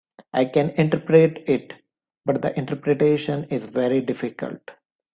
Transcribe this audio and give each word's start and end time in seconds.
I 0.33 0.45
can 0.45 0.71
interpret 0.79 1.43
it, 1.45 1.75
but 2.25 2.41
the 2.41 2.57
interpretation 2.57 3.43
is 3.51 3.65
very 3.65 4.01
difficult. 4.01 4.71